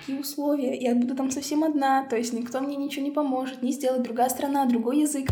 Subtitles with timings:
[0.00, 0.76] Какие условия?
[0.78, 4.28] Я буду там совсем одна, то есть никто мне ничего не поможет, не сделать, другая
[4.28, 5.28] страна, другой язык.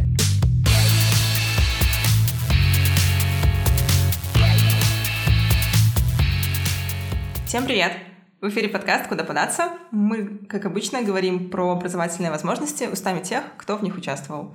[7.47, 7.93] Всем привет!
[8.41, 9.73] В эфире подкаст «Куда податься».
[9.91, 14.55] Мы, как обычно, говорим про образовательные возможности устами тех, кто в них участвовал.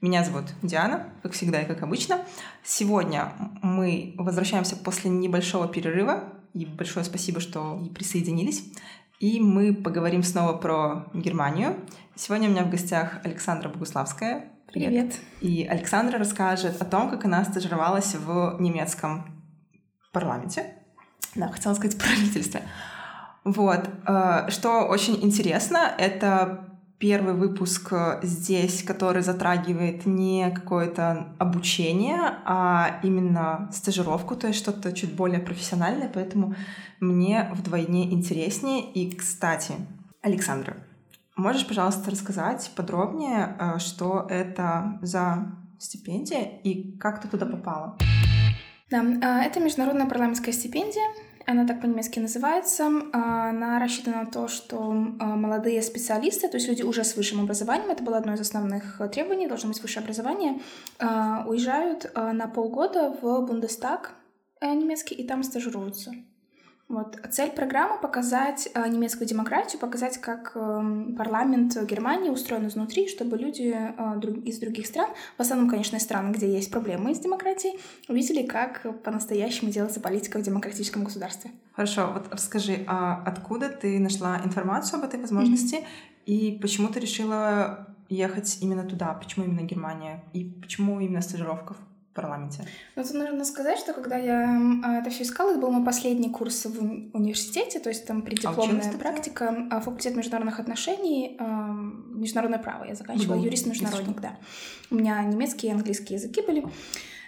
[0.00, 2.20] Меня зовут Диана, как всегда и как обычно.
[2.64, 3.32] Сегодня
[3.62, 8.64] мы возвращаемся после небольшого перерыва, и большое спасибо, что присоединились.
[9.22, 11.76] И мы поговорим снова про Германию.
[12.16, 14.50] Сегодня у меня в гостях Александра Богуславская.
[14.66, 14.88] Привет.
[14.88, 15.20] Привет.
[15.40, 19.46] И Александра расскажет о том, как она стажировалась в немецком
[20.12, 20.74] парламенте.
[21.36, 22.62] Да, хотела сказать правительстве.
[23.44, 23.88] Вот.
[24.08, 26.71] Э, что очень интересно, это
[27.02, 27.92] первый выпуск
[28.22, 36.08] здесь, который затрагивает не какое-то обучение, а именно стажировку, то есть что-то чуть более профессиональное,
[36.08, 36.54] поэтому
[37.00, 38.88] мне вдвойне интереснее.
[38.92, 39.72] И, кстати,
[40.20, 40.76] Александра,
[41.34, 47.98] можешь, пожалуйста, рассказать подробнее, э, что это за стипендия и как ты туда попала?
[48.92, 51.10] Да, э, это международная парламентская стипендия.
[51.46, 52.90] Она так по-немецки называется.
[53.12, 54.78] А, она рассчитана на то, что
[55.18, 59.00] а, молодые специалисты, то есть люди уже с высшим образованием, это было одно из основных
[59.12, 60.60] требований, должно быть высшее образование,
[60.98, 64.12] а, уезжают на полгода в Бундестаг
[64.60, 66.12] э, немецкий и там стажируются.
[66.92, 67.18] Вот.
[67.30, 73.74] Цель программы— показать э, немецкую демократию, показать, как э, парламент Германии устроен изнутри, чтобы люди
[73.74, 78.46] э, из других стран, в основном, конечно, из стран, где есть проблемы с демократией, увидели,
[78.46, 81.52] как по-настоящему делается политика в демократическом государстве.
[81.72, 86.26] Хорошо, вот расскажи, а откуда ты нашла информацию об этой возможности mm-hmm.
[86.26, 89.14] и почему ты решила ехать именно туда?
[89.14, 90.22] Почему именно Германия?
[90.34, 91.74] И почему именно стажировка
[92.14, 92.66] парламенте?
[92.96, 94.48] Ну, тут нужно сказать, что когда я
[94.84, 96.80] а, это все искала, это был мой последний курс в
[97.16, 102.84] университете, то есть там преддипломная а практика, факультет международных отношений, международное право.
[102.84, 104.36] Я заканчивала юрист-международник, да.
[104.90, 106.64] У меня немецкий и английский языки были.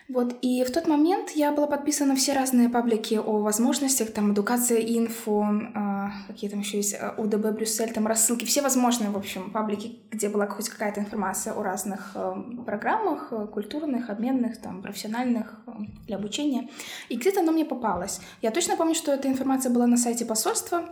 [0.06, 4.34] Вот, и в тот момент я была подписана на все разные паблики о возможностях, там,
[4.34, 9.16] эдукация, инфо, э, какие там еще есть, э, УДБ, Брюссель, там, рассылки, все возможные, в
[9.16, 12.34] общем, паблики, где была хоть какая-то информация о разных э,
[12.66, 15.70] программах, э, культурных, обменных, там, профессиональных, э,
[16.06, 16.68] для обучения.
[17.08, 18.20] И где-то оно мне попалось.
[18.42, 20.84] Я точно помню, что эта информация была на сайте посольства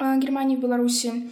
[0.00, 1.30] э, Германии в Беларуси,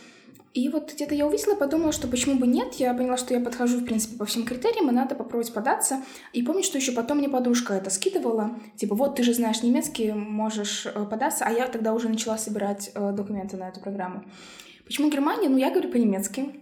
[0.54, 2.75] и вот где-то я увидела, подумала, что почему бы нет.
[2.75, 6.00] Я поняла, что я подхожу, в принципе, по всем критериям, и надо попробовать податься.
[6.32, 8.56] И помню, что еще потом мне подружка это скидывала.
[8.76, 11.44] Типа, вот ты же знаешь немецкий, можешь э, податься.
[11.44, 14.22] А я тогда уже начала собирать э, документы на эту программу.
[14.84, 15.48] Почему Германия?
[15.48, 16.54] Ну, я говорю по-немецки.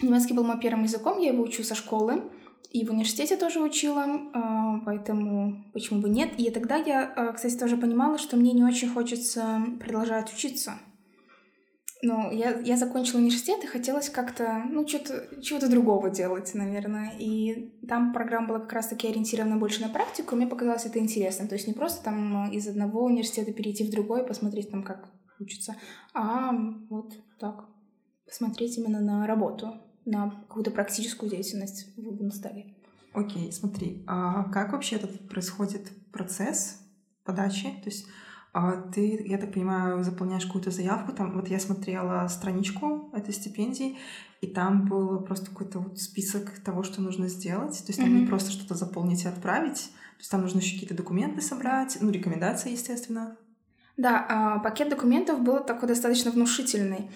[0.00, 2.30] Немецкий был моим первым языком, я его учу со школы.
[2.70, 6.30] И в университете тоже учила, э, поэтому почему бы нет.
[6.38, 10.78] И тогда я, кстати, тоже понимала, что мне не очень хочется продолжать учиться.
[12.02, 17.12] Ну, я, я закончила университет и хотелось как-то, ну, что-то, чего-то другого делать, наверное.
[17.18, 21.48] И там программа была как раз-таки ориентирована больше на практику, и мне показалось это интересно.
[21.48, 25.08] То есть не просто там из одного университета перейти в другой, посмотреть там, как
[25.38, 25.76] учиться,
[26.14, 26.52] а
[26.88, 27.66] вот так,
[28.26, 29.74] посмотреть именно на работу,
[30.04, 32.74] на какую-то практическую деятельность в Бундестаге.
[33.12, 36.80] Окей, смотри, а как вообще этот происходит процесс
[37.24, 37.64] подачи?
[37.82, 38.06] То есть
[38.58, 41.12] а ты, я так понимаю, заполняешь какую-то заявку.
[41.12, 43.98] Там, вот я смотрела страничку этой стипендии,
[44.40, 47.76] и там был просто какой-то вот список того, что нужно сделать.
[47.84, 48.20] То есть там mm-hmm.
[48.20, 49.90] не просто что-то заполнить и отправить.
[49.90, 53.36] То есть там нужно еще какие-то документы собрать, ну, рекомендации, естественно.
[53.98, 57.10] Да, а, пакет документов был такой достаточно внушительный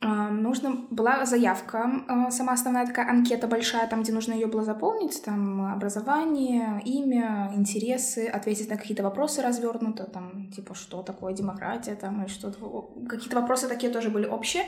[0.00, 5.22] нужно была заявка, а, сама основная такая анкета большая, там, где нужно ее было заполнить,
[5.24, 12.24] там образование, имя, интересы, ответить на какие-то вопросы развернуто, там, типа, что такое демократия, там,
[12.24, 14.64] и что-то, какие-то вопросы такие тоже были общие.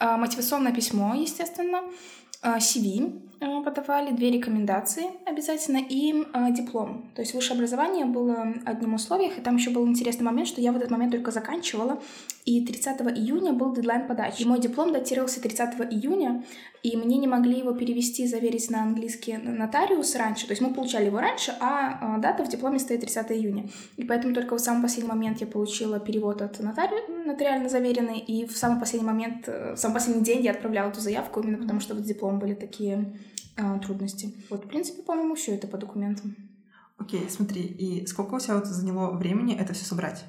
[0.00, 1.82] А, мотивационное письмо, естественно,
[2.42, 7.10] CV а, подавали, две рекомендации обязательно и диплом.
[7.14, 10.72] То есть высшее образование было одним условиях, и там еще был интересный момент, что я
[10.72, 12.00] в этот момент только заканчивала,
[12.44, 14.42] и 30 июня был дедлайн подачи.
[14.42, 16.44] И мой диплом датировался 30 июня,
[16.82, 20.46] и мне не могли его перевести, заверить на английский нотариус раньше.
[20.46, 23.68] То есть мы получали его раньше, а, а дата в дипломе стоит 30 июня.
[23.96, 26.94] И поэтому только в самый последний момент я получила перевод от нотари...
[27.24, 31.00] нотариально заверенный, и в самый последний момент, э, в самый последний день я отправляла эту
[31.00, 33.18] заявку, именно потому что вот с дипломом были такие
[33.56, 34.34] а, трудности.
[34.50, 36.36] Вот, в принципе, по-моему, все это по документам.
[36.98, 40.24] Окей, okay, смотри, и сколько у тебя вот заняло времени это все собрать?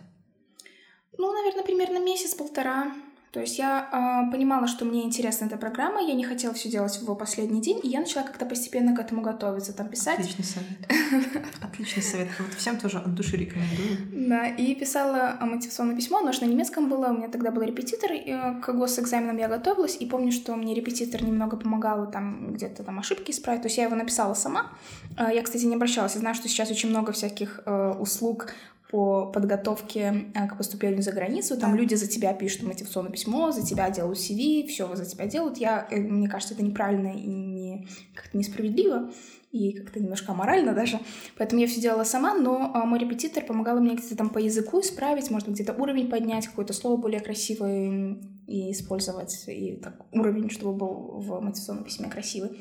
[1.17, 2.91] Ну, наверное, примерно месяц-полтора.
[3.35, 6.97] То есть я э, понимала, что мне интересна эта программа, я не хотела все делать
[7.01, 10.19] в последний день, и я начала как-то постепенно к этому готовиться, там писать.
[10.19, 11.44] Отличный совет.
[11.62, 12.29] Отличный совет.
[12.39, 14.29] Вот всем тоже от души рекомендую.
[14.29, 18.13] Да, и писала мотивационное письмо, оно же на немецком было, у меня тогда был репетитор,
[18.13, 22.85] и э, к госэкзаменам я готовилась, и помню, что мне репетитор немного помогал там где-то
[22.85, 24.71] там ошибки исправить, то есть я его написала сама.
[25.18, 28.53] Э, я, кстати, не обращалась, я знаю, что сейчас очень много всяких э, услуг
[28.91, 31.57] по подготовке э, к поступлению за границу.
[31.57, 31.77] Там да.
[31.77, 35.57] люди за тебя пишут мотивационное письмо, за тебя делают CV, все за тебя делают.
[35.57, 39.11] Я, э, мне кажется, это неправильно и не, как-то несправедливо
[39.51, 40.99] и как-то немножко аморально даже.
[41.37, 44.81] Поэтому я все делала сама, но а, мой репетитор помогал мне где-то там по языку
[44.81, 48.17] исправить, может где-то уровень поднять, какое-то слово более красивое
[48.47, 52.59] и использовать, и так, уровень, чтобы был в мотивационном письме красивый.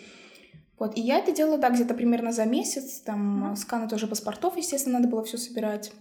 [0.79, 3.57] Вот, и я это делала, да, где-то примерно за месяц, там, mm-hmm.
[3.57, 5.93] сканы тоже паспортов, естественно, надо было все собирать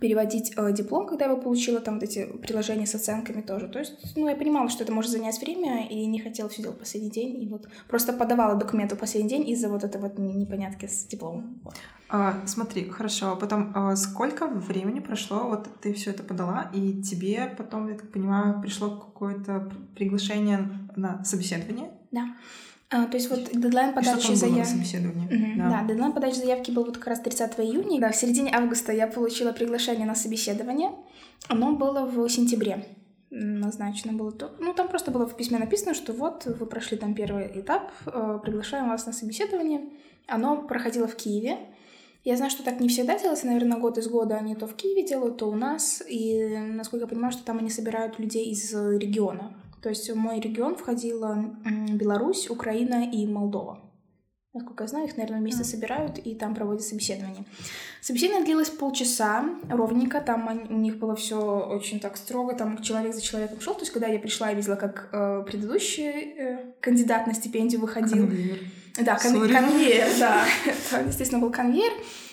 [0.00, 3.68] переводить э, диплом, когда я его получила, там вот эти приложения с оценками тоже.
[3.68, 6.78] То есть, ну, я понимала, что это может занять время, и не хотела все делать
[6.78, 7.42] в последний день.
[7.42, 11.60] И вот просто подавала документы в последний день из-за вот этой вот непонятки с дипломом.
[11.62, 11.74] Вот.
[12.08, 13.36] А, смотри, хорошо.
[13.36, 18.10] Потом, а сколько времени прошло, вот ты все это подала, и тебе потом, я так
[18.10, 21.90] понимаю, пришло какое-то приглашение на собеседование?
[22.10, 22.36] Да.
[22.92, 24.96] А, то есть вот дедлайн подачи заявки.
[24.96, 25.70] Угу, да.
[25.70, 28.00] да, дедлайн подачи заявки был вот как раз 30 июня.
[28.00, 30.90] Да, в середине августа я получила приглашение на собеседование.
[31.48, 32.84] Оно было в сентябре
[33.30, 34.52] назначено было то.
[34.58, 38.38] Ну, там просто было в письме написано, что вот вы прошли там первый этап, э,
[38.42, 39.82] приглашаем вас на собеседование.
[40.26, 41.58] Оно проходило в Киеве.
[42.24, 45.06] Я знаю, что так не всегда делается, наверное, год из года они то в Киеве
[45.06, 46.02] делают, то у нас.
[46.06, 49.54] И, насколько я понимаю, что там они собирают людей из региона.
[49.82, 51.44] То есть в мой регион входила
[51.90, 53.80] Беларусь, Украина и Молдова.
[54.52, 57.44] Насколько я знаю, их, наверное, вместе собирают и там проводят собеседование.
[58.00, 63.20] Собеседование длилось полчаса ровненько, там у них было все очень так строго, там человек за
[63.22, 63.74] человеком шел.
[63.74, 68.26] То есть, когда я пришла, я видела, как э, предыдущий э, кандидат на стипендию выходил.
[68.26, 68.58] Конвейер.
[68.98, 70.44] Да, кон- конвейер, да.
[70.66, 71.92] Это, естественно, был конвейер.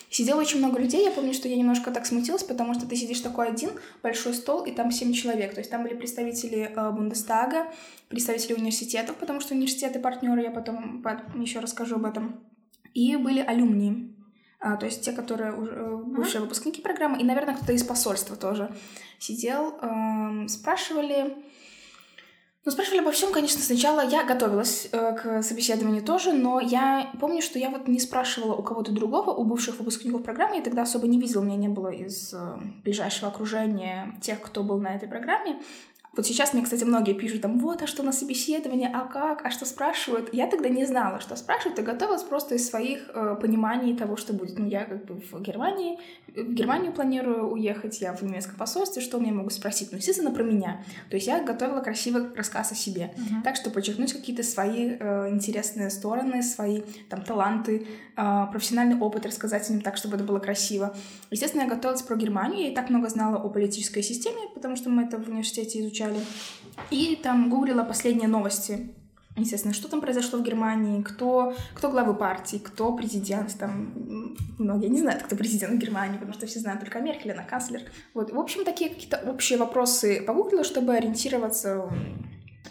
[0.10, 1.04] Сидело очень много людей.
[1.04, 3.72] Я помню, что я немножко так смутилась, потому что ты сидишь такой один,
[4.02, 5.54] большой стол, и там семь человек.
[5.54, 7.68] То есть там были представители э, Бундестага,
[8.08, 11.04] представители университетов, потому что университеты партнеры, я потом
[11.36, 12.40] еще расскажу об этом.
[12.94, 14.16] И были алюмни.
[14.60, 18.36] А, то есть те, которые уже э, бывшие выпускники программы, и, наверное, кто-то из посольства
[18.36, 18.74] тоже
[19.20, 21.36] сидел, э, спрашивали,
[22.68, 27.42] ну, спрашивали обо всем, конечно, сначала я готовилась э, к собеседованию тоже, но я помню,
[27.42, 31.08] что я вот не спрашивала у кого-то другого, у бывших выпускников программы, я тогда особо
[31.08, 35.08] не видела, у меня не было из э, ближайшего окружения тех, кто был на этой
[35.08, 35.62] программе.
[36.18, 39.52] Вот сейчас мне, кстати, многие пишут там, вот, а что на собеседование, а как, а
[39.52, 40.34] что спрашивают.
[40.34, 44.34] Я тогда не знала, что спрашивают, и готовилась просто из своих э, пониманий того, что
[44.34, 44.58] будет.
[44.58, 46.00] Ну, я как бы в Германии,
[46.36, 49.92] в Германию планирую уехать, я в немецком посольстве, что мне могут спросить?
[49.92, 50.84] Ну, естественно, про меня.
[51.12, 53.14] То есть я готовила красивый рассказ о себе.
[53.16, 53.44] Uh-huh.
[53.44, 57.86] Так что подчеркнуть какие-то свои э, интересные стороны, свои там таланты,
[58.16, 60.96] э, профессиональный опыт рассказать им так, чтобы это было красиво.
[61.30, 64.90] Естественно, я готовилась про Германию, я и так много знала о политической системе, потому что
[64.90, 66.26] мы это в университете изучали изучали.
[66.92, 68.94] И там гуглила последние новости.
[69.36, 75.00] Естественно, что там произошло в Германии, кто, кто главы партии, кто президент, там, многие не
[75.00, 77.82] знают, кто президент Германии, потому что все знают только Меркель, она канцлер.
[78.16, 81.88] Вот, в общем, такие какие-то общие вопросы погуглила, чтобы ориентироваться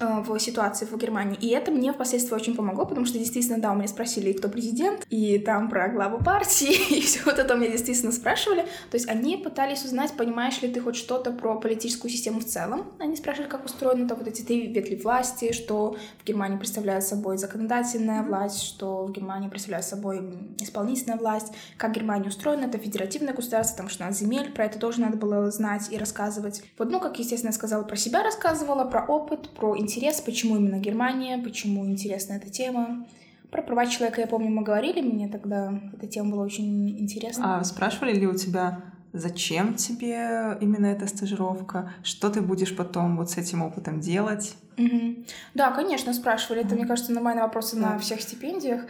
[0.01, 1.37] в ситуации в Германии.
[1.41, 5.07] И это мне впоследствии очень помогло, потому что действительно, да, у меня спросили, кто президент,
[5.11, 8.63] и там про главу партии, и все вот это меня действительно спрашивали.
[8.91, 12.87] То есть они пытались узнать, понимаешь ли ты хоть что-то про политическую систему в целом.
[12.99, 18.23] Они спрашивали, как устроены вот эти три ветви власти, что в Германии представляет собой законодательная
[18.23, 20.23] власть, что в Германии представляет собой
[20.59, 25.17] исполнительная власть, как Германия устроена, это федеративное государство, там 16 земель, про это тоже надо
[25.17, 26.63] было знать и рассказывать.
[26.79, 30.79] Вот, ну, как, естественно, я сказала, про себя рассказывала, про опыт, про интерес, почему именно
[30.79, 33.07] Германия, почему интересна эта тема.
[33.51, 37.59] Про права человека, я помню, мы говорили, мне тогда эта тема была очень интересна.
[37.59, 41.93] А спрашивали ли у тебя, зачем тебе именно эта стажировка?
[42.03, 44.57] Что ты будешь потом вот с этим опытом делать?
[44.77, 45.25] Угу.
[45.55, 46.65] Да, конечно, спрашивали.
[46.65, 47.93] Это, мне кажется, нормальные вопросы да.
[47.93, 48.83] на всех стипендиях.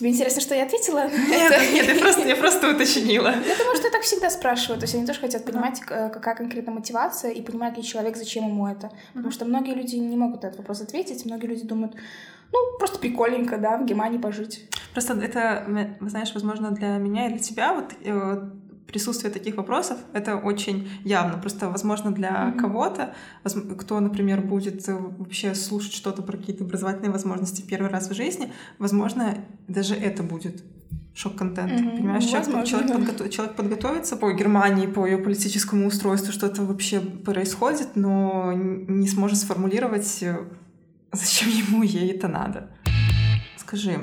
[0.00, 1.10] Тебе интересно, что я ответила?
[1.28, 1.72] Нет, это...
[1.74, 3.28] нет, я просто, я просто уточнила.
[3.28, 4.80] Я думаю, что так всегда спрашивают.
[4.80, 8.66] То есть они тоже хотят понимать, какая конкретно мотивация, и понимает ли человек, зачем ему
[8.66, 8.90] это.
[9.12, 11.26] Потому что многие люди не могут этот вопрос ответить.
[11.26, 11.96] Многие люди думают,
[12.50, 14.70] ну, просто прикольненько, да, в Германии пожить.
[14.94, 15.66] Просто это,
[16.00, 18.50] знаешь, возможно, для меня и для тебя вот э,
[18.90, 21.38] присутствие таких вопросов это очень явно.
[21.38, 22.58] Просто, возможно, для mm-hmm.
[22.58, 23.14] кого-то,
[23.78, 28.52] кто, например, будет э, вообще слушать что-то про какие-то образовательные возможности первый раз в жизни,
[28.78, 30.62] возможно, даже это будет
[31.14, 31.72] шок-контент.
[31.72, 31.96] Mm-hmm.
[31.96, 37.96] Понимаешь, человек, человек, подготов, человек подготовится по Германии, по ее политическому устройству, что-то вообще происходит,
[37.96, 40.38] но не сможет сформулировать, э,
[41.12, 42.70] зачем ему ей это надо.
[43.56, 44.00] Скажи,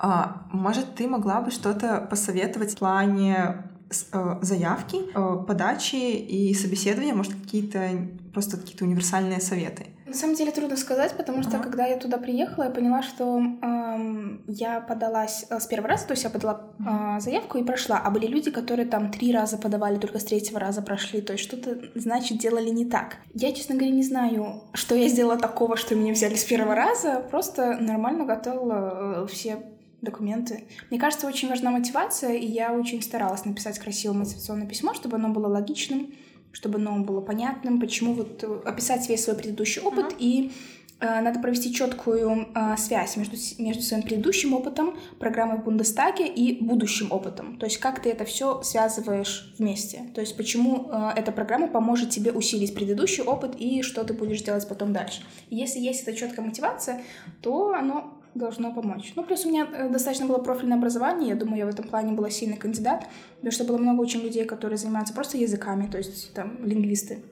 [0.00, 7.34] а, может, ты могла бы что-то посоветовать в плане заявки, э, подачи и собеседования, может,
[7.34, 9.86] какие-то просто какие-то универсальные советы?
[10.08, 11.64] На самом деле трудно сказать, потому что ага.
[11.64, 16.12] когда я туда приехала, я поняла, что эм, я подалась э, с первого раза, то
[16.12, 19.98] есть я подала э, заявку и прошла, а были люди, которые там три раза подавали,
[19.98, 23.18] только с третьего раза прошли, то есть что-то, значит, делали не так.
[23.34, 27.22] Я, честно говоря, не знаю, что я сделала такого, что меня взяли с первого раза,
[27.30, 29.58] просто нормально готовила э, все
[30.02, 30.64] документы.
[30.90, 35.28] Мне кажется, очень важна мотивация, и я очень старалась написать красивое мотивационное письмо, чтобы оно
[35.28, 36.12] было логичным,
[36.52, 40.18] чтобы оно было понятным, почему вот э, описать весь свой предыдущий опыт uh-huh.
[40.18, 40.52] и
[41.00, 46.62] э, надо провести четкую э, связь между, между своим предыдущим опытом, программой в Бундестаге и
[46.62, 47.58] будущим опытом.
[47.58, 50.10] То есть как ты это все связываешь вместе.
[50.14, 54.42] То есть почему э, эта программа поможет тебе усилить предыдущий опыт и что ты будешь
[54.42, 55.22] делать потом дальше.
[55.50, 57.02] И если есть эта четкая мотивация,
[57.42, 59.12] то оно должно помочь.
[59.16, 62.12] Ну, плюс у меня э, достаточно было профильное образование, я думаю, я в этом плане
[62.12, 63.06] была сильный кандидат,
[63.36, 67.22] потому что было много очень людей, которые занимаются просто языками, то есть там лингвисты,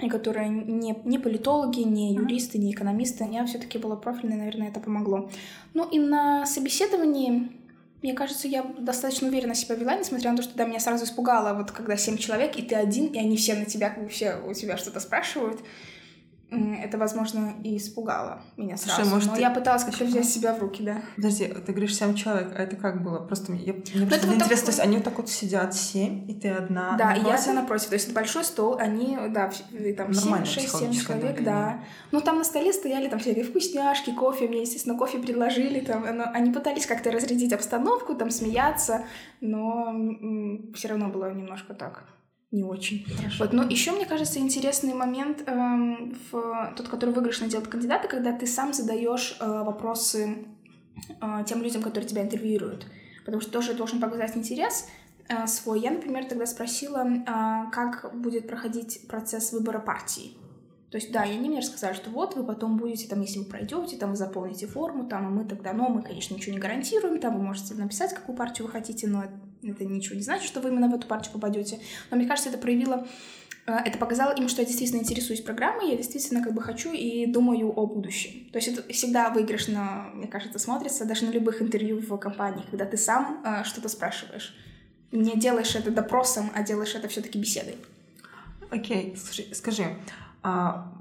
[0.00, 3.28] и которые не, не политологи, не юристы, не экономисты.
[3.30, 5.30] Я все-таки была профильной, наверное, это помогло.
[5.74, 7.60] Ну и на собеседовании
[8.02, 11.54] мне кажется, я достаточно уверенно себя вела, несмотря на то, что да, меня сразу испугало,
[11.54, 14.36] вот когда семь человек, и ты один, и они все на тебя, как бы все
[14.36, 15.60] у тебя что-то спрашивают
[16.50, 19.02] это, возможно, и испугало меня сразу.
[19.02, 19.40] Слушай, может, Но ты...
[19.40, 21.02] я пыталась как-то взять себя в руки, да.
[21.16, 23.18] Подожди, ты говоришь семь человек, а это как было?
[23.20, 24.64] Просто мне, мне просто вот интересно, так...
[24.64, 27.26] то есть они вот так вот сидят семь, и ты одна Да, напротив?
[27.26, 27.88] и я одна напротив.
[27.88, 29.50] То есть это большой стол, они, да,
[29.96, 31.82] там семь, шесть, семь человек, да.
[32.10, 36.24] Ну, там на столе стояли там всякие вкусняшки, кофе, мне, естественно, кофе предложили, там, но
[36.32, 39.04] они пытались как-то разрядить обстановку, там, смеяться,
[39.40, 39.94] но
[40.74, 42.04] все равно было немножко так
[42.50, 43.04] не очень.
[43.04, 43.44] Хорошо.
[43.44, 48.36] Вот, но еще мне кажется интересный момент эм, в тот, который выигрышно делает кандидата, когда
[48.36, 50.46] ты сам задаешь э, вопросы
[51.20, 52.86] э, тем людям, которые тебя интервьюируют,
[53.24, 54.88] потому что тоже должен показать интерес
[55.28, 55.80] э, свой.
[55.80, 60.32] Я, например, тогда спросила, э, как будет проходить процесс выбора партии.
[60.90, 63.44] То есть, да, и они мне рассказали, что вот вы потом будете, там, если вы
[63.44, 67.20] пройдете, там, вы заполните форму, там, и мы тогда, но мы, конечно, ничего не гарантируем,
[67.20, 69.26] там, вы можете написать, какую партию вы хотите, но
[69.62, 71.78] это ничего не значит, что вы именно в эту партию попадете.
[72.10, 73.06] Но мне кажется, это проявило
[73.66, 77.26] э, это показало им, что я действительно интересуюсь программой, я действительно как бы хочу и
[77.26, 78.50] думаю о будущем.
[78.50, 82.84] То есть это всегда выигрышно, мне кажется, смотрится даже на любых интервью в компании, когда
[82.84, 84.56] ты сам э, что-то спрашиваешь.
[85.12, 87.76] Не делаешь это допросом, а делаешь это все-таки беседой.
[88.70, 89.16] Окей, okay.
[89.16, 89.96] скажи, скажи,
[90.42, 90.92] а,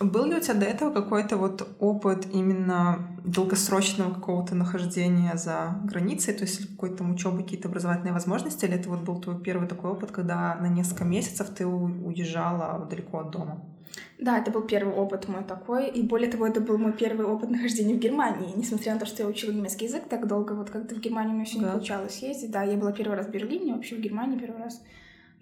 [0.00, 6.34] был ли у тебя до этого какой-то вот опыт именно долгосрочного какого-то нахождения за границей,
[6.34, 9.90] то есть какой-то там учебы, какие-то образовательные возможности, или это вот был твой первый такой
[9.90, 13.62] опыт, когда на несколько месяцев ты уезжала далеко от дома?
[14.18, 17.50] Да, это был первый опыт мой такой, и более того, это был мой первый опыт
[17.50, 20.94] нахождения в Германии, несмотря на то, что я учила немецкий язык так долго, вот как-то
[20.94, 21.66] в Германию у меня еще да.
[21.66, 24.82] не получалось ездить, да, я была первый раз в Берлине, вообще в Германии первый раз,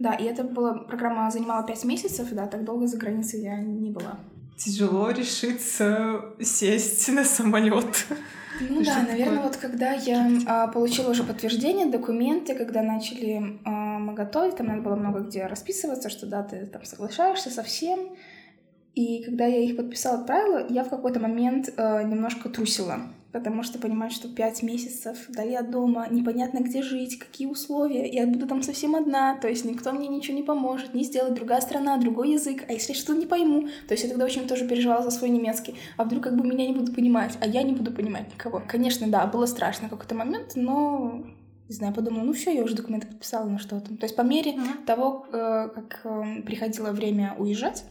[0.03, 3.91] да, и это была программа занимала пять месяцев, да, так долго за границей я не
[3.91, 4.19] была.
[4.57, 8.07] Тяжело решиться сесть на самолет.
[8.61, 14.15] Ну да, наверное, вот когда я а, получила уже подтверждение, документы, когда начали а, мы
[14.15, 18.01] готовить, там надо было много где расписываться, что да, ты там соглашаешься со всем.
[18.95, 23.01] И когда я их подписала, отправила, я в какой-то момент а, немножко трусила
[23.33, 28.27] потому что понимать, что пять месяцев вдали от дома, непонятно где жить, какие условия, я
[28.27, 31.97] буду там совсем одна, то есть никто мне ничего не поможет, не сделать, другая страна,
[31.97, 35.11] другой язык, а если что-то не пойму, то есть я тогда очень тоже переживала за
[35.11, 38.33] свой немецкий, а вдруг как бы меня не будут понимать, а я не буду понимать
[38.33, 38.63] никого.
[38.67, 41.25] Конечно, да, было страшно в какой-то момент, но
[41.69, 43.97] не знаю, подумала, ну все, я уже документы подписала, на что там.
[43.97, 44.85] То есть по мере mm-hmm.
[44.85, 47.85] того, э, как э, приходило время уезжать,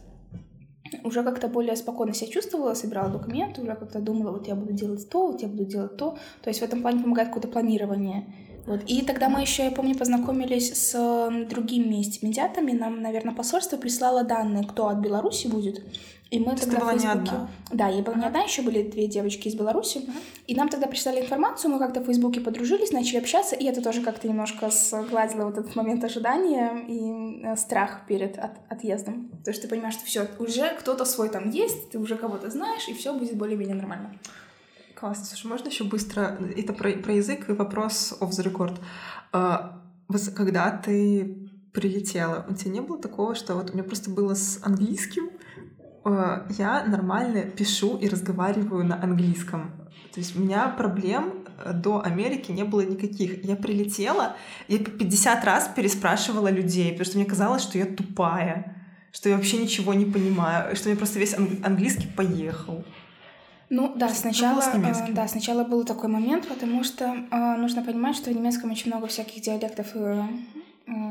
[1.04, 5.08] уже как-то более спокойно себя чувствовала, собирала документы, уже как-то думала, вот я буду делать
[5.08, 6.16] то, вот я буду делать то.
[6.42, 8.26] То есть в этом плане помогает какое-то планирование.
[8.66, 8.80] Вот.
[8.86, 12.72] И тогда мы еще, я помню, познакомились с другими стипендиатами.
[12.72, 15.82] Нам, наверное, посольство прислало данные, кто от Беларуси будет.
[16.32, 17.14] И мы То тогда была Фейсбуке...
[17.14, 17.50] не одна?
[17.70, 19.98] Да, я была не одна, еще были две девочки из Беларуси.
[19.98, 20.12] Uh-huh.
[20.46, 24.00] И нам тогда прислали информацию, мы как-то в Фейсбуке подружились, начали общаться, и это тоже
[24.00, 29.30] как-то немножко сгладило вот этот момент ожидания и э, страх перед от, отъездом.
[29.44, 32.88] То есть ты понимаешь, что все, уже кто-то свой там есть, ты уже кого-то знаешь,
[32.88, 34.14] и все будет более-менее нормально.
[35.02, 35.24] Классно.
[35.24, 36.38] Слушай, можно еще быстро...
[36.56, 38.78] Это про, про язык и вопрос off the record.
[39.32, 39.82] А,
[40.36, 44.60] когда ты прилетела, у тебя не было такого, что вот у меня просто было с
[44.62, 45.30] английским,
[46.04, 49.72] я нормально пишу и разговариваю на английском.
[50.14, 53.44] То есть у меня проблем до Америки не было никаких.
[53.44, 54.36] Я прилетела,
[54.68, 59.58] я 50 раз переспрашивала людей, потому что мне казалось, что я тупая, что я вообще
[59.58, 62.84] ничего не понимаю, что мне просто весь английский поехал.
[63.74, 68.28] Ну да, сначала, э, да, сначала был такой момент, потому что э, нужно понимать, что
[68.30, 70.24] в немецком очень много всяких диалектов и Э,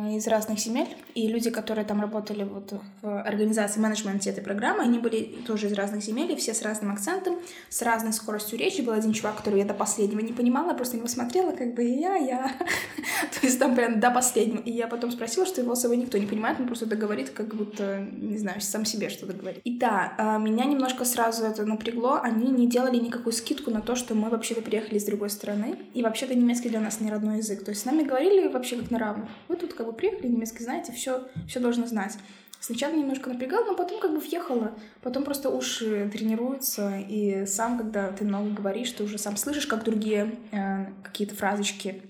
[0.09, 5.00] из разных земель, и люди, которые там работали вот в организации менеджменте этой программы, они
[5.00, 7.38] были тоже из разных земель, и все с разным акцентом,
[7.69, 8.81] с разной скоростью речи.
[8.81, 12.15] Был один чувак, который я до последнего не понимала, просто не смотрела, как бы я,
[12.15, 12.51] я.
[13.41, 14.61] То есть там прям до последнего.
[14.61, 18.05] И я потом спросила, что его собой никто не понимает, он просто договорит, как будто,
[18.11, 19.61] не знаю, сам себе что-то говорит.
[19.63, 23.95] И да, э, меня немножко сразу это напрягло, они не делали никакую скидку на то,
[23.95, 27.63] что мы вообще-то приехали с другой стороны, и вообще-то немецкий для нас не родной язык.
[27.63, 29.29] То есть с нами говорили вообще как на равных.
[29.47, 32.17] Вот тут как бы приехали, немецкий знаете, все, все должны знать.
[32.59, 34.73] Сначала немножко напрягал, но потом как бы въехала.
[35.01, 39.83] Потом просто уши тренируются, и сам, когда ты много говоришь, ты уже сам слышишь, как
[39.83, 42.03] другие э, какие-то фразочки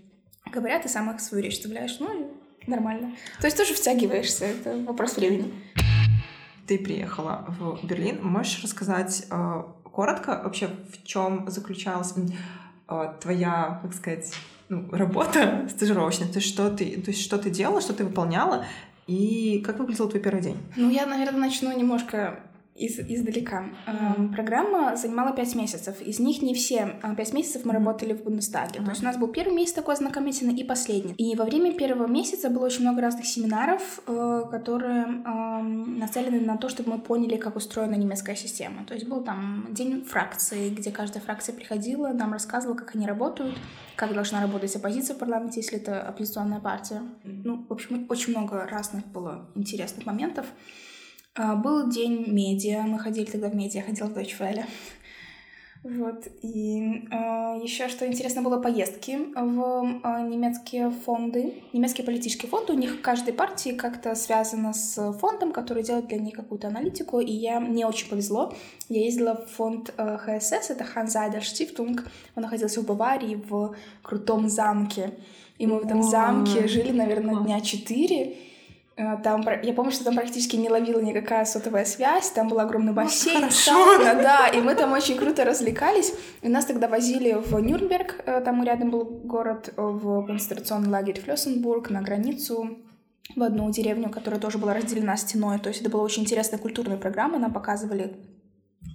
[0.51, 1.97] говорят, и сам их свою речь вставляешь.
[2.01, 2.37] Ну,
[2.67, 3.15] нормально.
[3.39, 5.53] То есть тоже втягиваешься, это вопрос времени.
[6.67, 8.19] Ты приехала в Берлин.
[8.21, 12.13] Можешь рассказать э, коротко вообще, в чем заключалась
[12.89, 14.33] э, твоя, как сказать,
[14.71, 18.65] ну, работа стажировочная, то есть что ты, то есть что ты делала, что ты выполняла,
[19.05, 20.57] и как выглядел твой первый день?
[20.77, 22.39] Ну, я, наверное, начну немножко
[22.75, 23.69] из, издалека.
[23.85, 24.33] Mm-hmm.
[24.33, 26.01] Программа занимала пять месяцев.
[26.01, 28.79] Из них не все а, пять месяцев мы работали в Бундестаге.
[28.79, 28.85] Mm-hmm.
[28.85, 31.13] То есть у нас был первый месяц такой ознакомительный и последний.
[31.13, 35.05] И во время первого месяца было очень много разных семинаров, э, которые
[35.61, 38.85] нацелены на то, чтобы мы поняли, как устроена немецкая система.
[38.85, 43.57] То есть был там день фракции, где каждая фракция приходила, нам рассказывала, как они работают,
[43.95, 47.01] как должна работать оппозиция в парламенте, если это оппозиционная партия.
[47.23, 50.45] Ну, в общем, очень много разных было интересных моментов.
[51.33, 54.65] А, был день медиа, мы ходили тогда в медиа, ходила в Deutsche Welle.
[55.83, 56.27] Вот.
[56.43, 62.73] И э, еще что интересно было поездки в э, немецкие фонды, немецкие политические фонды.
[62.73, 67.19] У них каждой партии как-то связано с фондом, который делает для них какую-то аналитику.
[67.19, 68.53] И я мне очень повезло.
[68.89, 72.01] Я ездила в фонд э, ХСС, это Hansa Stiftung.
[72.35, 75.13] Он находился в Баварии в крутом замке.
[75.57, 78.50] И мы в этом замке жили, наверное, дня четыре.
[79.01, 82.93] Э, там, я помню, что там практически не ловила никакая сотовая связь, там был огромный
[82.93, 86.13] бассейн, сауна, да, и мы там очень круто развлекались.
[86.41, 91.19] И нас тогда возили в Нюрнберг, э, там рядом был город, э, в концентрационный лагерь
[91.19, 92.77] Флёсенбург, на границу,
[93.35, 95.57] в одну деревню, которая тоже была разделена стеной.
[95.59, 98.15] То есть это была очень интересная культурная программа, нам показывали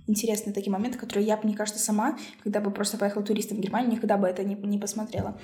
[0.07, 3.93] интересные такие моменты, которые я, мне кажется, сама, когда бы просто поехала туристом в Германию,
[3.93, 5.39] никогда бы это не, не посмотрела.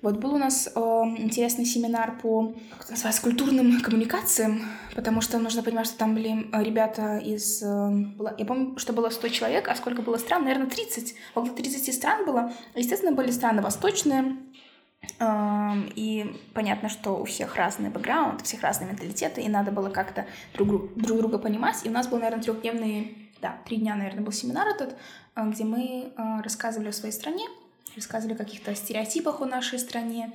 [0.00, 4.62] Вот был у нас э, интересный семинар по, как называется, культурным коммуникациям,
[4.94, 7.62] потому что нужно понимать, что там были э, ребята из...
[7.62, 10.44] Э, было, я помню, что было 100 человек, а сколько было стран?
[10.44, 11.14] Наверное, 30.
[11.34, 12.52] Около 30 стран было.
[12.76, 14.36] Естественно, были страны восточные,
[15.18, 19.90] эм, и понятно, что у всех разный бэкграунд, у всех разные менталитеты, и надо было
[19.90, 21.84] как-то друг, друг друга понимать.
[21.84, 24.96] И у нас был, наверное, трехдневный да, три дня, наверное, был семинар этот,
[25.36, 27.44] э, где мы э, рассказывали о своей стране,
[27.94, 30.34] рассказывали о каких-то стереотипах о нашей стране,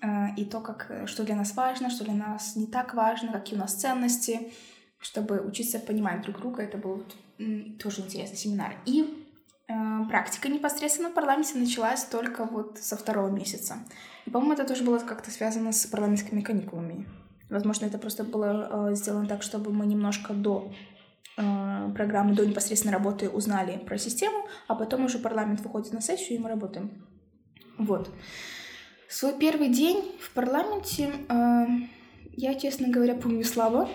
[0.00, 3.56] э, и то, как, что для нас важно, что для нас не так важно, какие
[3.56, 4.52] у нас ценности,
[5.00, 6.62] чтобы учиться понимать друг друга.
[6.62, 7.04] Это был
[7.78, 8.74] тоже интересный семинар.
[8.84, 9.24] И
[10.08, 13.76] практика непосредственно в парламенте началась только вот со второго месяца.
[14.26, 17.06] И, по-моему, это тоже было как-то связано с парламентскими каникулами.
[17.48, 20.72] Возможно, это просто было сделано так, чтобы мы немножко до
[21.94, 26.42] программы до непосредственной работы узнали про систему, а потом уже парламент выходит на сессию, и
[26.42, 27.06] мы работаем.
[27.78, 28.10] Вот.
[29.08, 31.66] Свой первый день в парламенте э,
[32.36, 33.88] я, честно говоря, помню слабо.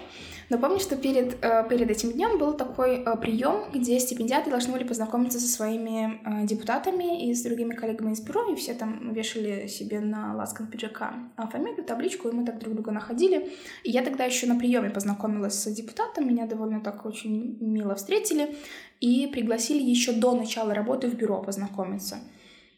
[0.53, 4.71] Но помню, что перед, э, перед этим днем был такой э, прием, где стипендиаты должны
[4.71, 9.13] были познакомиться со своими э, депутатами и с другими коллегами из бюро, и все там
[9.13, 11.15] вешали себе на ласкан пиджака
[11.51, 13.51] фамилию, табличку, и мы так друг друга находили.
[13.83, 18.55] И я тогда еще на приеме познакомилась с депутатом, меня довольно так очень мило встретили,
[18.99, 22.17] и пригласили еще до начала работы в бюро познакомиться.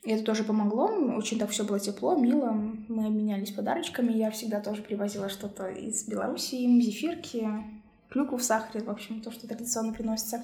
[0.06, 0.88] И это тоже помогло.
[1.18, 2.52] Очень так все было тепло, мило.
[2.88, 4.14] Мы обменялись подарочками.
[4.14, 7.50] Я всегда тоже привозила что-то из Белоруссии, зефирки,
[8.10, 10.44] клюкву в сахаре, в общем, то, что традиционно приносится.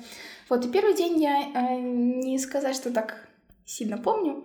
[0.50, 3.30] Вот, и первый день я э, не сказать, что так
[3.63, 4.43] сильно помню.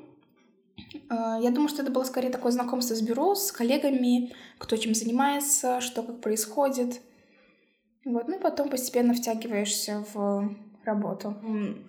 [1.08, 4.94] Э, я думаю, что это было скорее такое знакомство с бюро, с коллегами, кто чем
[4.94, 7.00] занимается, что как происходит.
[8.04, 10.54] Вот, ну и потом постепенно втягиваешься в
[10.86, 11.34] работу.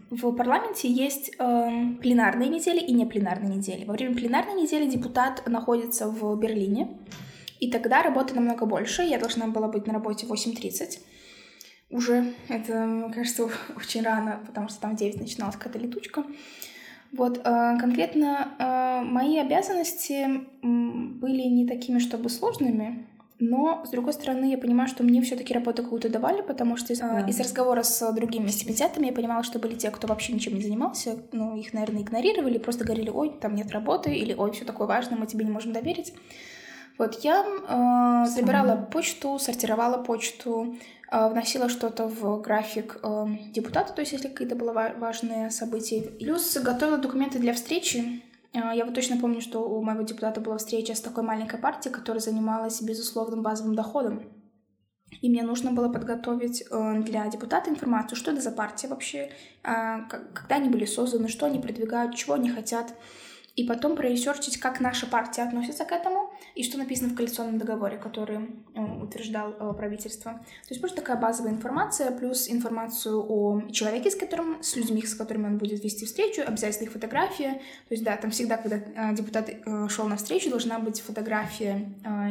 [0.09, 3.85] В парламенте есть э, пленарные недели и непленарные недели.
[3.85, 6.97] Во время пленарной недели депутат находится в Берлине,
[7.59, 9.03] и тогда работы намного больше.
[9.03, 10.99] Я должна была быть на работе в 8.30.
[11.89, 16.25] Уже это, мне кажется, очень рано, потому что там в 9 начиналась какая-то летучка.
[17.13, 20.27] Вот конкретно мои обязанности
[20.61, 23.07] были не такими, чтобы сложными,
[23.39, 26.93] но, с другой стороны, я понимаю, что мне все таки работу какую-то давали, потому что
[26.93, 27.25] из, да.
[27.27, 31.17] из разговора с другими стипендиатами я понимала, что были те, кто вообще ничем не занимался,
[31.31, 35.19] ну, их, наверное, игнорировали, просто говорили, ой, там нет работы, или ой, все такое важное,
[35.19, 36.13] мы тебе не можем доверить.
[36.97, 40.75] Вот я э, забирала почту, сортировала почту,
[41.11, 46.01] э, вносила что-то в график э, депутата, то есть если какие-то было важные события.
[46.01, 48.26] Плюс готовила документы для встречи а,
[48.73, 52.21] я вот точно помню, что у моего депутата была встреча с такой маленькой партией, которая
[52.21, 54.23] занималась безусловным базовым доходом.
[55.21, 59.31] И мне нужно было подготовить э, для депутата информацию, что это за партия вообще,
[59.63, 62.93] а, когда они были созданы, что они продвигают, чего они хотят
[63.55, 66.26] и потом проресерчить, как наша партия относится к этому
[66.57, 68.37] и что написано в коалиционном договоре, который
[68.73, 70.33] э, утверждал э, правительство.
[70.33, 75.13] То есть просто такая базовая информация, плюс информацию о человеке, с которым, с людьми, с
[75.13, 77.61] которыми он будет вести встречу, обязательно их фотография.
[77.87, 79.51] То есть да, там всегда, когда э, депутат
[79.89, 81.89] шел на встречу, должна быть фотография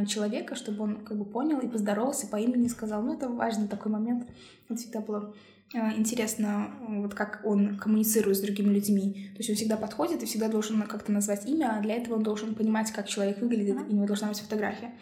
[0.08, 3.02] человека, чтобы он как бы понял и поздоровался по имени, сказал.
[3.02, 4.26] Ну, это важный такой момент.
[4.68, 5.34] Это всегда было
[5.72, 9.30] интересно, вот как он коммуницирует с другими людьми.
[9.34, 12.22] То есть он всегда подходит и всегда должен как-то назвать имя, а для этого он
[12.22, 14.92] должен понимать, как человек выглядит, и у него должна быть фотография.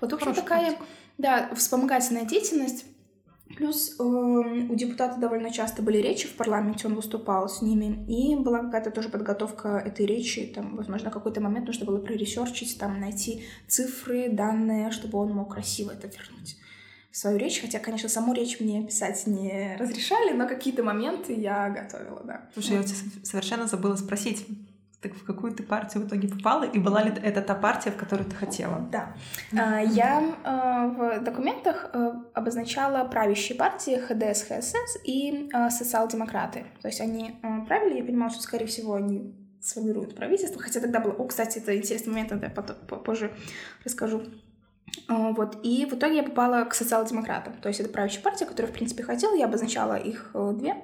[0.00, 0.86] Вот, в общем, такая, практика.
[1.18, 2.86] да, вспомогательная деятельность.
[3.56, 8.34] Плюс э, у депутата довольно часто были речи в парламенте, он выступал с ними, и
[8.36, 13.44] была какая-то тоже подготовка этой речи, там, возможно, какой-то момент нужно было проресерчить, там, найти
[13.68, 16.56] цифры, данные, чтобы он мог красиво это вернуть
[17.14, 22.22] свою речь, хотя, конечно, саму речь мне писать не разрешали, но какие-то моменты я готовила,
[22.24, 22.40] да.
[22.54, 22.88] Слушай, вот.
[22.88, 24.44] я тебя совершенно забыла спросить,
[25.00, 27.96] так в какую ты партию в итоге попала, и была ли это та партия, в
[27.96, 28.80] которую ты хотела?
[28.90, 29.14] Да.
[29.52, 29.92] Mm-hmm.
[29.92, 36.64] Я а, в документах а, обозначала правящие партии ХДС, ХСС и социал-демократы.
[36.82, 37.36] То есть они
[37.68, 41.12] правили, я понимала, что, скорее всего, они сформируют правительство, хотя тогда было...
[41.12, 43.30] О, кстати, это интересный момент, это я позже
[43.84, 44.24] расскажу.
[45.08, 45.58] А, вот.
[45.62, 47.54] И в итоге я попала к социал-демократам.
[47.60, 49.34] То есть это правящая партия, которую, в принципе, хотела.
[49.34, 50.76] Я обозначала их э, две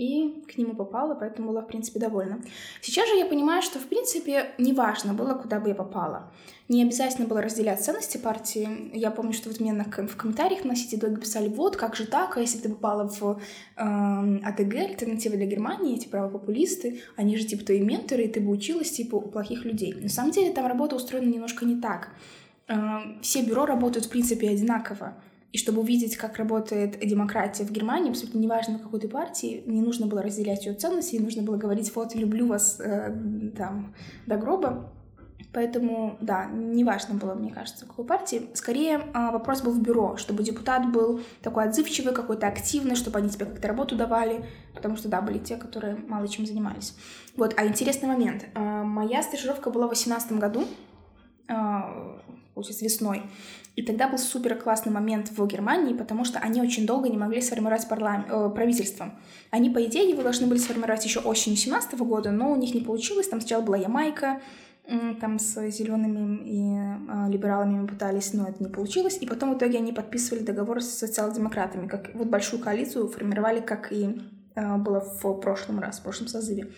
[0.00, 2.40] и к нему попала, поэтому была, в принципе, довольна.
[2.80, 6.32] Сейчас же я понимаю, что, в принципе, неважно было, куда бы я попала.
[6.70, 8.90] Не обязательно было разделять ценности партии.
[8.94, 12.06] Я помню, что вот мне на, в комментариях на сети Доги писали, вот, как же
[12.06, 13.42] так, а если ты попала в
[13.76, 18.52] э, АТГ, альтернатива для Германии, эти правопопулисты, они же, типа, твои менторы, и ты бы
[18.52, 19.92] училась, типа, у плохих людей.
[19.92, 22.08] На самом деле там работа устроена немножко не так.
[22.70, 25.14] Эм, все бюро работают, в принципе, одинаково.
[25.52, 30.06] И чтобы увидеть, как работает демократия в Германии, абсолютно неважно, какой ты партии, не нужно
[30.06, 33.12] было разделять ее ценности, не нужно было говорить, вот, люблю вас э,
[33.56, 33.92] там
[34.26, 34.92] до гроба.
[35.52, 38.48] Поэтому, да, неважно было, мне кажется, какой партии.
[38.54, 43.30] Скорее, э, вопрос был в бюро, чтобы депутат был такой отзывчивый, какой-то активный, чтобы они
[43.30, 44.44] тебе как-то работу давали,
[44.76, 46.94] потому что, да, были те, которые мало чем занимались.
[47.36, 48.46] Вот, а интересный момент.
[48.54, 50.64] Э, моя стажировка была в 2018 году,
[51.48, 51.54] э,
[52.54, 53.22] получается, весной.
[53.76, 57.40] И тогда был супер классный момент в Германии, потому что они очень долго не могли
[57.40, 59.14] сформировать парламент, э, правительство.
[59.50, 62.80] Они, по идее, его должны были сформировать еще осенью 17 года, но у них не
[62.80, 63.28] получилось.
[63.28, 64.40] Там сначала была Ямайка,
[65.20, 69.18] там с зелеными и э, либералами пытались, но это не получилось.
[69.20, 73.92] И потом в итоге они подписывали договор с социал-демократами, как вот большую коалицию формировали, как
[73.92, 74.20] и
[74.78, 76.70] было в прошлом раз, в прошлом созыве.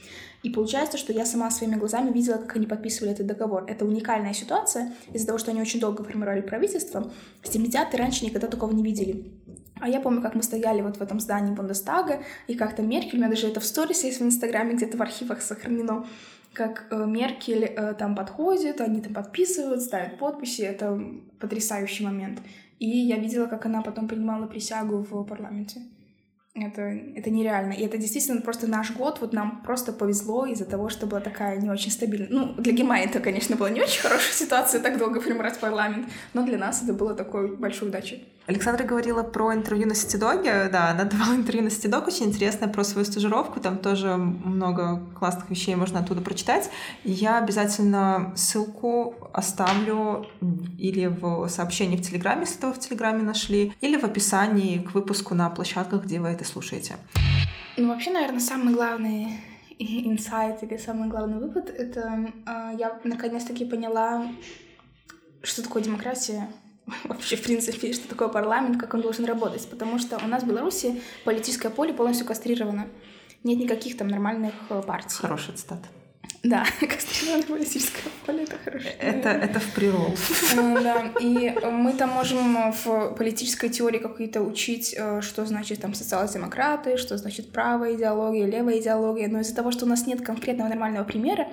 [0.43, 3.65] И получается, что я сама своими глазами видела, как они подписывали этот договор.
[3.69, 7.11] Это уникальная ситуация из-за того, что они очень долго формировали правительство.
[7.43, 9.33] Стимлитяты раньше никогда такого не видели.
[9.81, 13.19] А я помню, как мы стояли вот в этом здании Бундестага, и как-то Меркель, у
[13.19, 16.07] меня даже это в сторис есть в Инстаграме, где-то в архивах сохранено,
[16.53, 21.01] как э, Меркель э, там подходит, они там подписывают, ставят подписи, это
[21.41, 22.41] потрясающий момент.
[22.79, 25.81] И я видела, как она потом принимала присягу в парламенте.
[26.55, 27.73] Это, это нереально.
[27.73, 29.21] И это действительно просто наш год.
[29.23, 32.29] Вот нам просто повезло из-за того, что была такая не очень стабильная...
[32.31, 36.45] Ну, для Германии это, конечно, была не очень хорошая ситуация, так долго формировать парламент, но
[36.45, 38.29] для нас это было такой большой удачей.
[38.47, 40.69] Александра говорила про интервью на Ситидоге.
[40.71, 43.61] Да, она давала интервью на Ситидог, очень интересное про свою стажировку.
[43.61, 46.69] Там тоже много классных вещей можно оттуда прочитать.
[47.05, 50.27] Я обязательно ссылку оставлю
[50.79, 55.35] или в сообщении в Телеграме, если вы в Телеграме нашли, или в описании к выпуску
[55.35, 56.97] на площадках, где вы это слушаете.
[57.77, 59.39] Ну, вообще, наверное, самый главный
[59.79, 64.27] инсайт или самый главный вывод— это э, я наконец-таки поняла,
[65.43, 66.49] что такое демократия,
[67.05, 69.69] вообще, в принципе, что такое парламент, как он должен работать.
[69.69, 72.89] Потому что у нас в Беларуси политическое поле полностью кастрировано.
[73.45, 75.17] Нет никаких там нормальных э, партий.
[75.17, 75.89] Хорошая цитата.
[76.43, 78.89] Да, кастрированное политическое поле— это хорошо.
[78.99, 80.15] Это, это в прирол.
[80.57, 86.97] Да, и мы там можем в политической теории какие-то учить, э, что значит там социал-демократы,
[86.97, 91.05] что значит правая идеология, левая идеология, но из-за того, что у нас нет конкретного нормального
[91.05, 91.49] примера,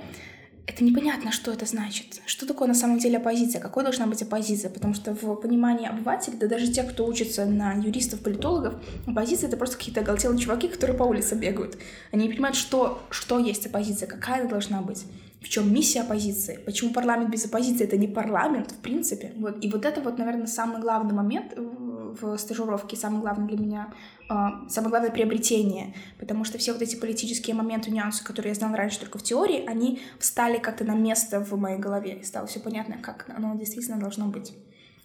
[0.70, 2.22] это непонятно, что это значит.
[2.28, 3.60] Что такое на самом деле оппозиция?
[3.60, 4.70] Какой должна быть оппозиция?
[4.70, 8.76] Потому что в понимании обывателей, да даже тех, кто учится на юристов, политологов,
[9.08, 11.80] оппозиция— это просто какие-то оголтелые чуваки, которые по улице бегают.
[12.12, 15.06] Они не понимают, что, что есть оппозиция, какая она должна быть.
[15.42, 16.60] В чем миссия оппозиции?
[16.66, 17.86] Почему парламент без оппозиции?
[17.86, 19.32] Это не парламент, в принципе.
[19.38, 19.64] Вот.
[19.64, 23.94] И вот это вот, наверное, самый главный момент в стажировке, самый главный для меня,
[24.30, 28.76] а, самое главное приобретение, потому что все вот эти политические моменты, нюансы, которые я знала
[28.76, 32.60] раньше только в теории, они встали как-то на место в моей голове, и стало все
[32.60, 34.54] понятно, как оно действительно должно быть.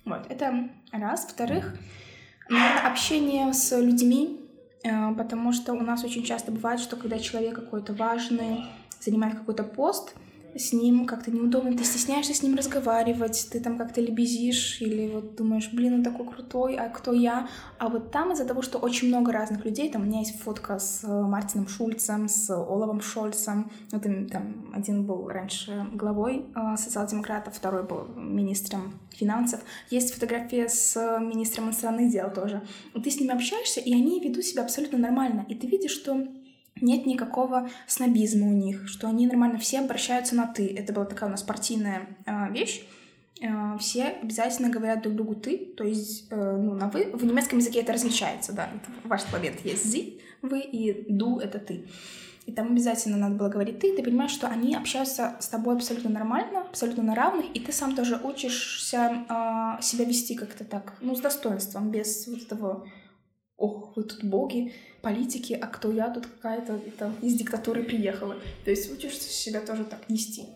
[0.05, 1.27] Вот, это раз.
[2.51, 4.40] Наверное, общение с людьми,
[4.85, 8.64] а, потому что у нас очень часто бывает, что когда человек какой-то важный,
[9.04, 10.14] занимает какой-то пост,
[10.56, 15.34] с ним как-то неудобно, ты стесняешься с ним разговаривать, ты там как-то лебезишь или вот
[15.34, 17.48] думаешь, блин, он такой крутой, а кто я?
[17.78, 20.78] А вот там из-за того, что очень много разных людей, там у меня есть фотка
[20.78, 27.54] с э, Мартином Шульцем, с Оловом Шольцем, вот там один был раньше главой э, социал-демократов,
[27.54, 32.62] второй был министром финансов, есть фотография с министром иностранных дел тоже.
[32.92, 36.26] Ты с ними общаешься, и они ведут себя абсолютно нормально, и ты видишь, что
[36.85, 40.66] нет никакого снобизма у них, что они нормально все обращаются на «ты».
[40.66, 42.87] Это была такая у нас партийная э, вещь.
[43.40, 47.11] Э, все обязательно говорят друг другу «ты», то есть э, ну, на «вы».
[47.12, 48.66] В немецком языке это различается, да.
[48.66, 51.87] Это ваш момент есть «зи», «вы» и «ду»— это «ты».
[52.47, 56.11] И там обязательно надо было говорить «ты», ты понимаешь, что они общаются с тобой абсолютно
[56.11, 61.16] нормально, абсолютно на равных, и ты сам тоже учишься э, себя вести как-то так, ну,
[61.16, 62.87] с достоинством, без вот этого
[63.57, 68.36] «ох, вы тут боги», политики, а кто я тут какая-то там из диктатуры приехала.
[68.64, 70.46] То есть учишься себя тоже так нести.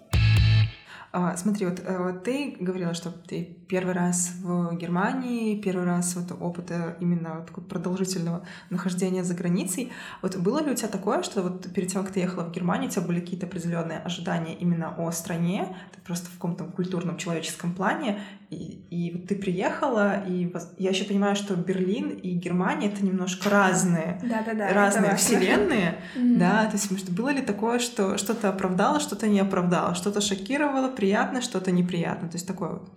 [1.10, 6.16] А, смотри, вот, э, вот ты говорила, что ты первый раз в Германии, первый раз
[6.16, 9.90] вот опыта именно такого продолжительного нахождения за границей.
[10.22, 12.88] Вот было ли у тебя такое, что вот перед тем, как ты ехала в Германию,
[12.88, 17.74] у тебя были какие-то определенные ожидания именно о стране, ты просто в каком-то культурном, человеческом
[17.74, 23.04] плане, и, и вот ты приехала, и я еще понимаю, что Берлин и Германия это
[23.04, 28.16] немножко разные, да, да, да, разные вселенные, да, то есть может, было ли такое, что
[28.16, 32.90] что-то оправдало, что-то не оправдало, что-то шокировало, приятно, что-то неприятно, то есть такое вот.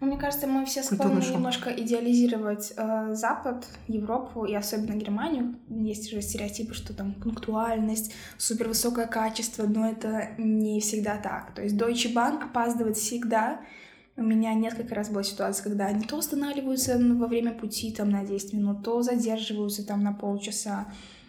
[0.00, 5.54] Ну, мне кажется, мы все склонны немножко идеализировать э, Запад, Европу и особенно Германию.
[5.68, 11.54] Есть же стереотипы, что там пунктуальность, супервысокое качество, но это не всегда так.
[11.54, 13.60] То есть Deutsche Bahn опаздывает всегда,
[14.16, 18.24] у меня несколько раз была ситуация, когда они то останавливаются во время пути там на
[18.24, 20.88] 10 минут, то задерживаются там на полчаса.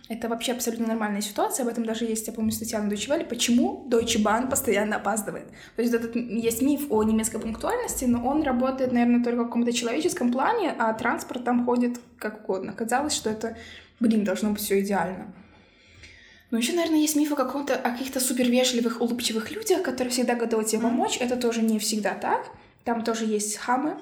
[0.10, 1.64] Это вообще абсолютно нормальная ситуация.
[1.64, 5.46] Об этом даже есть, я помню, статья на Deutsche Welle, почему Deutsche Bahn постоянно опаздывает.
[5.76, 9.72] То есть этот есть миф о немецкой пунктуальности, но он работает, наверное, только в каком-то
[9.72, 12.74] человеческом плане, а транспорт там ходит как угодно.
[12.74, 13.56] Казалось, что это,
[14.00, 15.32] блин, должно быть все идеально.
[16.50, 20.64] Но еще, наверное, есть миф о, каком-то, о каких-то супервежливых, улыбчивых людях, которые всегда готовы
[20.66, 21.18] тебе помочь.
[21.20, 22.50] Это тоже не всегда так.
[22.84, 24.00] Там тоже есть хамы,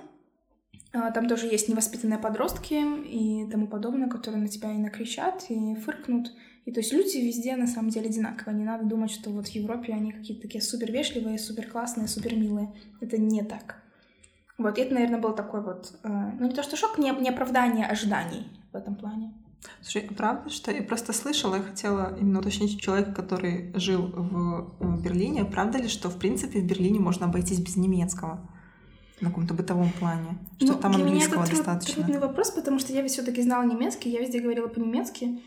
[1.13, 6.33] там тоже есть невоспитанные подростки и тому подобное, которые на тебя и накричат, и фыркнут.
[6.65, 8.57] И то есть люди везде на самом деле одинаковые.
[8.57, 12.35] Не надо думать, что вот в Европе они какие-то такие супер вежливые, супер классные, супер
[12.35, 12.73] милые.
[12.99, 13.81] Это не так.
[14.57, 17.29] Вот, и это, наверное, был такой вот, э, ну не то что шок, не, не
[17.29, 19.33] оправдание ожиданий в этом плане.
[19.81, 25.03] Слушай, правда, что я просто слышала, я хотела именно уточнить человека, который жил в, в
[25.03, 28.49] Берлине, правда ли, что в принципе в Берлине можно обойтись без немецкого?
[29.21, 30.37] На каком-то бытовом плане?
[30.57, 32.03] Что ну, там английского это достаточно?
[32.03, 35.41] трудный вопрос, потому что я ведь все-таки знала немецкий, я везде говорила по-немецки.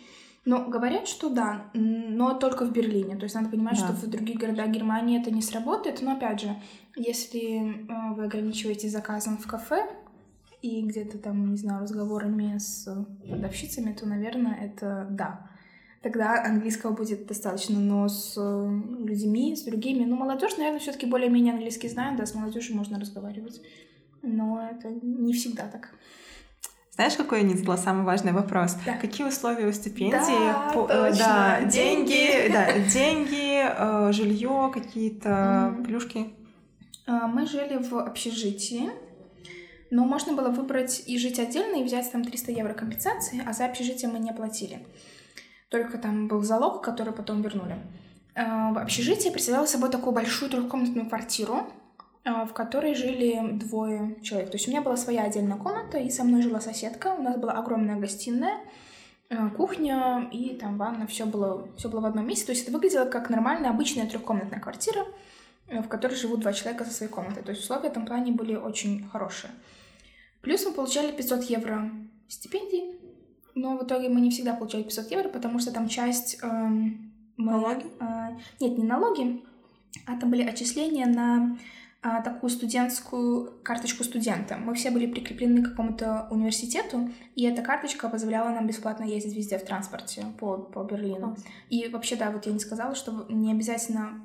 [0.46, 3.16] Но говорят, что да, но только в Берлине.
[3.16, 3.84] То есть надо понимать, да.
[3.84, 6.00] что в других городах Германии это не сработает.
[6.00, 6.56] Но опять же,
[6.96, 9.86] если э, вы ограничиваетесь заказом в кафе
[10.62, 12.88] и где-то там, не знаю, разговорами с
[13.28, 15.49] продавщицами, то, наверное, это да
[16.02, 21.54] тогда английского будет достаточно, но с э, людьми, с другими, ну, молодежь, наверное, все-таки более-менее
[21.54, 23.60] английский знает, да, с молодежью можно разговаривать,
[24.22, 25.90] но это не всегда так.
[26.92, 28.76] Знаешь, какой не задала самый важный вопрос?
[28.84, 28.96] Да.
[28.96, 30.12] Какие условия у стипендии?
[30.12, 31.24] Да, по, э, точно.
[31.24, 35.28] да деньги, да, деньги, э, жилье, какие-то
[35.78, 35.84] mm.
[35.84, 36.34] плюшки.
[37.06, 38.90] А, мы жили в общежитии,
[39.90, 43.66] но можно было выбрать и жить отдельно, и взять там 300 евро компенсации, а за
[43.66, 44.86] общежитие мы не платили.
[45.70, 47.78] Только там был залог, который потом вернули.
[48.34, 51.72] Э, в общежитии представляло собой такую большую трехкомнатную квартиру,
[52.24, 54.50] э, в которой жили двое человек.
[54.50, 57.14] То есть у меня была своя отдельная комната, и со мной жила соседка.
[57.16, 58.58] У нас была огромная гостиная,
[59.56, 62.46] кухня и там ванна, все было, все было в одном месте.
[62.46, 65.06] То есть это выглядело как нормальная, обычная трехкомнатная квартира,
[65.68, 67.44] в которой живут два человека со своей комнатой.
[67.44, 69.52] То есть условия в этом плане были очень хорошие.
[70.40, 71.92] Плюс мы получали 500 евро
[72.26, 72.99] стипендий,
[73.60, 76.38] но в итоге мы не всегда получали 500 евро, потому что там часть...
[76.42, 77.86] Эм, мы, налоги?
[78.00, 79.42] Э, нет, не налоги,
[80.06, 81.58] а там были отчисления на
[82.02, 84.56] э, такую студентскую карточку студента.
[84.56, 89.58] Мы все были прикреплены к какому-то университету, и эта карточка позволяла нам бесплатно ездить везде
[89.58, 91.36] в транспорте по, по Берлину.
[91.68, 94.24] И вообще, да, вот я не сказала, что не обязательно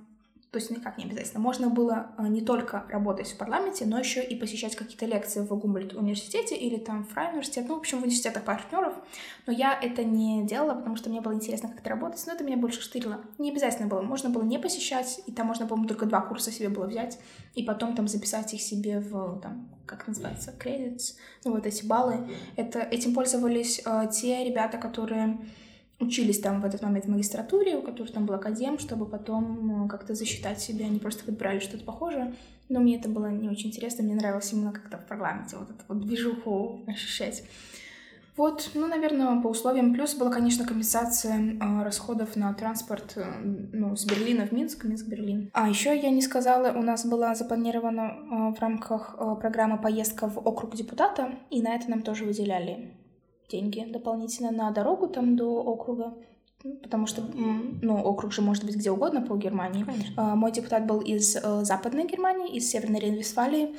[0.56, 1.42] то есть никак не обязательно.
[1.42, 5.54] Можно было э, не только работать в парламенте, но еще и посещать какие-то лекции в
[5.54, 8.94] Гумбольд университете или там в Фрай университет, ну, в общем, в университетах партнеров.
[9.48, 12.46] Но я это не делала, потому что мне было интересно, как это работать, но это
[12.46, 13.20] меня больше штырило.
[13.38, 14.02] Не обязательно было.
[14.02, 17.20] Можно было не посещать, и там можно, по-моему, только два курса себе было взять,
[17.54, 22.30] и потом там записать их себе в, там, как называется, credits, ну, вот эти баллы.
[22.56, 25.38] Это, этим пользовались э, те ребята, которые
[26.00, 29.90] учились там в этот момент в магистратуре, у которых там был академ, чтобы потом э,
[29.90, 32.34] как-то засчитать себя, они просто подбирали что-то похожее.
[32.68, 35.84] Но мне это было не очень интересно, мне нравилось именно как-то в парламенте вот эту
[35.88, 37.44] вот движуху ощущать.
[38.38, 39.94] Вот, ну, наверное, по условиям.
[39.94, 43.24] Плюс была, конечно, компенсация э, расходов на транспорт э,
[43.72, 45.50] ну, с Берлина в Минск, Минск-Берлин.
[45.54, 50.28] А еще я не сказала, у нас была запланирована э, в рамках э, программы поездка
[50.28, 52.92] в округ депутата, и на это нам тоже выделяли
[53.50, 56.14] деньги дополнительно на дорогу там до округа,
[56.82, 57.24] потому что,
[57.82, 59.84] ну, округ же может быть где угодно по Германии.
[59.84, 60.14] Конечно.
[60.18, 63.76] А, мой депутат был из э, Западной Германии, из Северной Рейн-Вестфалии.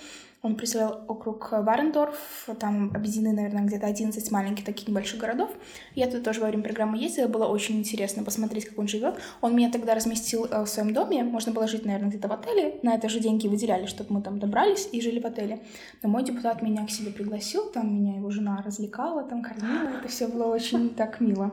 [0.47, 5.51] Он представлял округ Варендорф, там объединены, наверное, где-то 11 маленьких таких небольших городов.
[5.97, 9.19] Я туда тоже во время программы ездила, было очень интересно посмотреть, как он живет.
[9.41, 12.79] Он меня тогда разместил э, в своем доме, можно было жить, наверное, где-то в отеле,
[12.85, 15.59] на это же деньги выделяли, чтобы мы там добрались и жили в отеле.
[16.05, 20.07] Но мой депутат меня к себе пригласил, там меня его жена развлекала, там кормила, это
[20.07, 21.51] все было очень так мило.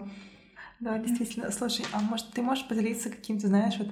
[0.79, 1.49] Да, действительно.
[1.49, 3.87] Слушай, а может ты можешь поделиться каким-то, знаешь, вот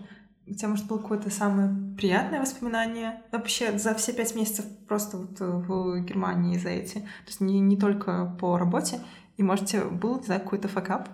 [0.52, 5.40] у тебя, может, было какое-то самое приятное воспоминание вообще за все пять месяцев просто вот
[5.40, 6.96] в Германии за эти?
[6.96, 9.00] То есть не, не только по работе.
[9.38, 11.10] И, может, был, не знаю, какой-то факап?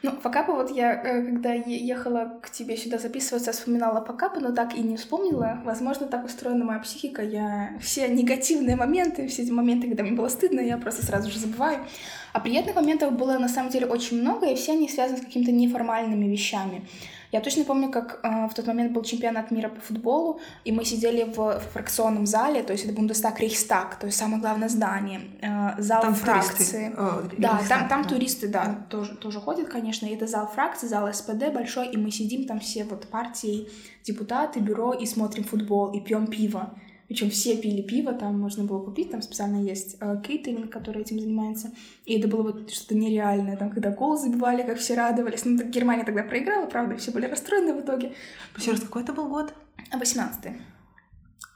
[0.00, 4.74] Ну, факапы вот я, э, когда ехала к тебе сюда записываться, вспоминала факапы, но так
[4.74, 5.60] и не вспомнила.
[5.64, 7.20] Возможно, так устроена моя психика.
[7.20, 11.38] Я все негативные моменты, все эти моменты, когда мне было стыдно, я просто сразу же
[11.40, 11.84] забываю.
[12.32, 15.50] А приятных моментов было на самом деле очень много, и все они связаны с какими-то
[15.50, 16.86] неформальными вещами.
[17.30, 20.84] Я точно помню, как э, в тот момент был чемпионат мира по футболу, и мы
[20.84, 25.20] сидели в, в фракционном зале, то есть это Бундестаг Рейхстаг, то есть самое главное здание,
[25.42, 26.92] э, зал там фракции.
[26.96, 28.08] О, да, там, там да.
[28.08, 31.96] туристы, да, да, Тоже, тоже ходят, конечно, и это зал фракции, зал СПД большой, и
[31.98, 33.68] мы сидим там все вот партии,
[34.04, 36.74] депутаты, бюро, и смотрим футбол, и пьем пиво.
[37.08, 41.18] Причем все пили пиво, там можно было купить, там специально есть э, кейтеринг, который этим
[41.18, 41.72] занимается.
[42.04, 45.46] И это было вот что-то нереальное, там, когда гол забивали, как все радовались.
[45.46, 48.12] Ну, так Германия тогда проиграла, правда, все были расстроены в итоге.
[48.58, 49.54] Еще раз, какой это был год?
[49.90, 50.60] 18-й.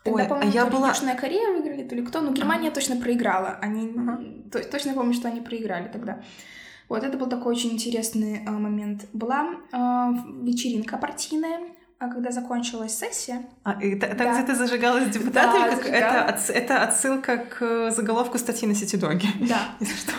[0.05, 0.89] Тогда, Ой, а я была...
[0.89, 2.73] Южная Корея выиграли, то ли кто, но Германия а.
[2.73, 3.59] точно проиграла.
[3.61, 3.93] Они...
[4.51, 6.23] То, точно помню, что они проиграли тогда.
[6.89, 9.07] Вот это был такой очень интересный э, момент.
[9.13, 9.77] Была э,
[10.43, 11.61] вечеринка партийная,
[12.03, 13.45] а когда закончилась сессия...
[13.63, 14.35] А, и там, да.
[14.35, 19.29] где ты зажигалась депутатами, да, как это, это отсылка к заголовку статьи на Ситидоге.
[19.49, 19.69] Да.
[19.81, 20.13] Если что.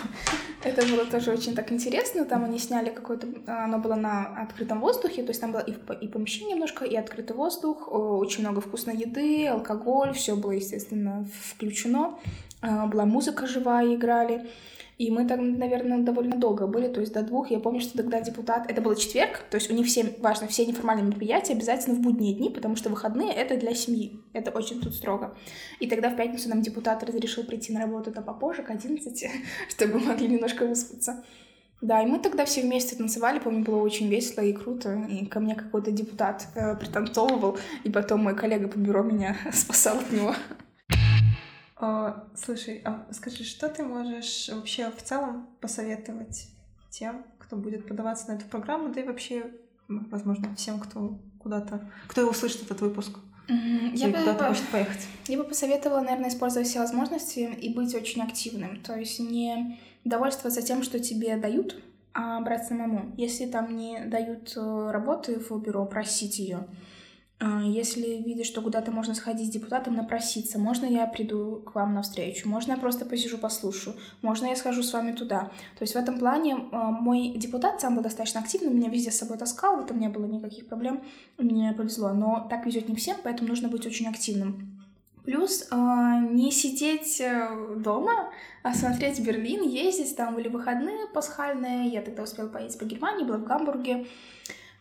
[0.64, 2.24] Это было тоже очень так интересно.
[2.24, 3.28] Там они сняли какое-то...
[3.48, 7.36] Оно было на открытом воздухе, то есть там было и, и помещение немножко, и открытый
[7.36, 12.18] воздух, очень много вкусной еды, алкоголь, все было, естественно, включено.
[12.62, 14.50] А, была музыка живая, играли.
[14.98, 17.50] И мы там, наверное, довольно долго были, то есть до двух.
[17.50, 18.70] Я помню, что тогда депутат...
[18.70, 22.36] Это был четверг, то есть у них все, важно, все неформальные мероприятия обязательно в будние
[22.36, 24.22] дни, потому что выходные— это для семьи.
[24.34, 25.36] Это очень тут строго.
[25.80, 29.26] И тогда в пятницу нам депутат разрешил прийти на работу-то попозже, к 11,
[29.70, 31.24] чтобы могли немножко выспаться.
[31.84, 35.06] Да, и мы тогда все вместе танцевали, помню, было очень весело и круто.
[35.10, 39.98] И ко мне какой-то депутат э, пританцовывал, и потом мой коллега по бюро меня спасал
[39.98, 40.34] от него.
[41.86, 46.48] А, слушай, а скажи, что ты можешь вообще в целом посоветовать
[46.90, 49.52] тем, кто будет подаваться на эту программу, да и вообще,
[49.90, 53.18] возможно, всем, кто куда-то, кто услышит этот выпуск?
[53.50, 53.96] Mm-hmm.
[53.96, 55.02] Я бы, куда-то хочет поехать.
[55.28, 58.82] Я бы посоветовала, наверное, использовать все возможности и быть очень активным.
[58.82, 63.14] То есть не довольствоваться тем, что тебе дают, а брать самому.
[63.18, 66.66] Если там не дают э, работы в бюро, просить ее.
[67.46, 71.94] А, если видишь, что куда-то можно сходить с депутатом, напроситься, можно я приду к вам
[71.94, 75.52] навстречу, можно я просто посижу, послушаю, можно я схожу с вами туда.
[75.78, 79.18] То есть в этом плане а, мой депутат сам был достаточно активным, меня везде с
[79.18, 81.04] собой таскал, в этом не было никаких проблем,
[81.38, 82.14] мне повезло.
[82.14, 84.80] Но так везет не всем, поэтому нужно быть очень активным.
[85.26, 85.76] Плюс э,
[86.32, 88.32] не сидеть э, дома,
[88.62, 90.16] а смотреть Берлин, ездить.
[90.16, 91.90] Там были выходные пасхальные.
[91.90, 94.06] Я тогда успела поездить по Германии, была в Гамбурге,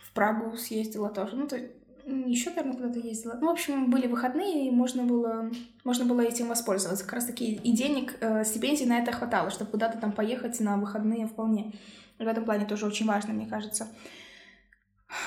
[0.01, 1.37] в Прагу съездила тоже.
[1.37, 1.61] Ну, то
[2.07, 3.39] еще, наверное, куда-то ездила.
[3.41, 5.51] Ну, в общем, были выходные, и можно было,
[5.85, 7.05] можно было этим воспользоваться.
[7.05, 10.77] Как раз таки и денег, э, стипендий на это хватало, чтобы куда-то там поехать на
[10.77, 11.73] выходные вполне.
[12.19, 13.89] В этом плане тоже очень важно, мне кажется.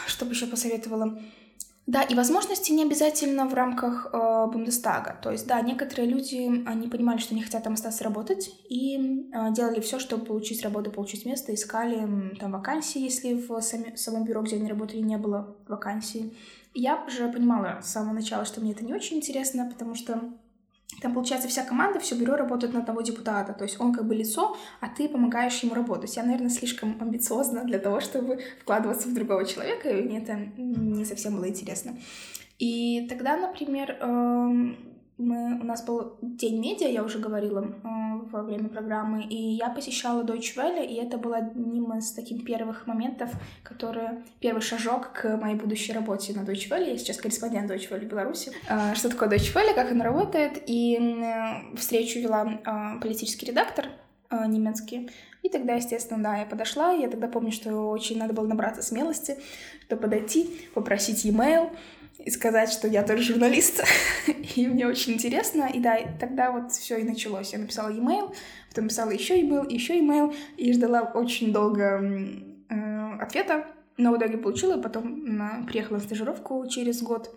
[0.07, 1.19] Что бы еще посоветовала?
[1.87, 5.19] Да, и возможности не обязательно в рамках э, Бундестага.
[5.21, 9.53] То есть, да, некоторые люди, они понимали, что не хотят там остаться работать, и э,
[9.53, 14.41] делали все, чтобы получить работу, получить место, искали там вакансии, если в сами, самом бюро,
[14.41, 16.35] где они работали, не было вакансий.
[16.73, 20.21] Я уже понимала с самого начала, что мне это не очень интересно, потому что
[21.01, 23.53] там, получается, вся команда, все бюро работает на одного депутата.
[23.53, 26.15] То есть он как бы лицо, а ты помогаешь ему работать.
[26.15, 31.05] Я, наверное, слишком амбициозна для того, чтобы вкладываться в другого человека, и мне это не
[31.05, 31.97] совсем было интересно.
[32.59, 37.79] И тогда, например, эм, мы, у нас был День медиа, я уже говорила э,
[38.31, 42.85] во время программы, и я посещала Deutsche Welle, и это был одним из таких первых
[42.85, 43.31] моментов,
[43.63, 44.23] которые...
[44.41, 46.89] Первый шажок к моей будущей работе на Deutsche Welle.
[46.89, 48.51] Я сейчас корреспондент Deutsche Welle в Беларуси.
[48.69, 53.87] Э, что такое Deutsche Welle, как она работает, и э, встречу вела политический редактор
[54.31, 55.09] немецкий,
[55.45, 59.37] и тогда, естественно, да, я подошла, я тогда помню, что очень надо было набраться смелости,
[59.85, 61.69] чтобы подойти, попросить e-mail,
[62.25, 63.83] и сказать, что я тоже журналист,
[64.55, 65.69] и мне очень интересно.
[65.71, 67.53] И да, тогда вот все и началось.
[67.53, 68.33] Я написала e-mail,
[68.69, 72.01] потом написала еще e-mail, еще e-mail, и ждала очень долго
[72.69, 73.67] э, ответа,
[73.97, 77.33] но в итоге получила, потом на, приехала на стажировку через год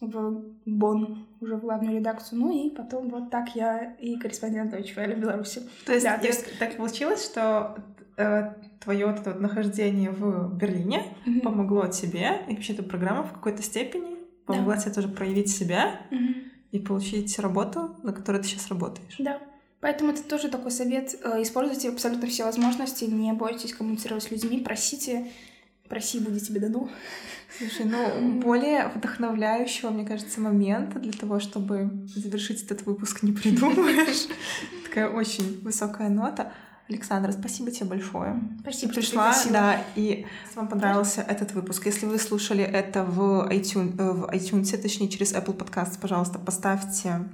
[0.00, 4.96] в Бон, уже в главную редакцию, ну и потом вот так я и корреспондент Deutsche
[4.96, 5.62] Welle в Беларуси.
[5.86, 7.76] То есть, да, то есть так получилось, что
[8.16, 11.40] э, твое вот это вот нахождение в Берлине mm-hmm.
[11.42, 14.80] помогло тебе, и вообще эта программа в какой-то степени помогла да.
[14.82, 16.34] тебе тоже проявить себя угу.
[16.70, 19.16] и получить работу, на которой ты сейчас работаешь.
[19.18, 19.40] Да.
[19.80, 21.16] Поэтому это тоже такой совет.
[21.24, 25.26] Э, используйте абсолютно все возможности, не бойтесь коммуницировать с людьми, просите,
[25.88, 26.88] проси, будет тебе дано.
[27.58, 34.28] Слушай, ну, более вдохновляющего, мне кажется, момента для того, чтобы завершить этот выпуск, не придумаешь.
[34.84, 36.52] Такая очень высокая нота.
[36.88, 38.40] Александра, спасибо тебе большое.
[38.60, 39.34] Спасибо, что пришла.
[39.50, 44.24] Да, и если вам понравился этот выпуск, если вы слушали это в iTunes, э, в
[44.30, 47.28] iTunes, точнее через Apple Podcast, пожалуйста, поставьте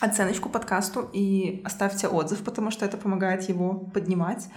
[0.00, 4.48] оценочку подкасту и оставьте отзыв, потому что это помогает его поднимать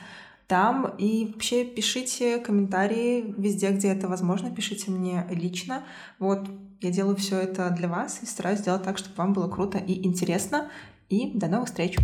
[0.47, 0.95] там.
[0.97, 4.49] И вообще пишите комментарии везде, где это возможно.
[4.49, 5.83] Пишите мне лично.
[6.19, 6.47] Вот
[6.81, 10.05] я делаю все это для вас и стараюсь сделать так, чтобы вам было круто и
[10.05, 10.69] интересно.
[11.09, 11.97] И до новых встреч!